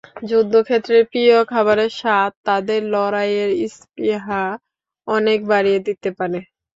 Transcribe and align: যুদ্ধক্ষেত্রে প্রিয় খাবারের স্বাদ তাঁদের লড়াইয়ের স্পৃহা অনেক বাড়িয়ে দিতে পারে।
যুদ্ধক্ষেত্রে 0.29 0.97
প্রিয় 1.11 1.35
খাবারের 1.51 1.91
স্বাদ 1.99 2.31
তাঁদের 2.47 2.81
লড়াইয়ের 2.93 3.51
স্পৃহা 3.73 4.43
অনেক 5.07 5.39
বাড়িয়ে 5.51 5.79
দিতে 5.87 6.09
পারে। 6.19 6.39